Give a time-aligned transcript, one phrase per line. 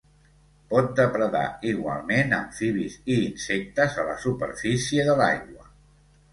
[0.69, 1.41] Pot depredar
[1.73, 5.73] igualment amfibis i insectes a la superfície de l'aigua.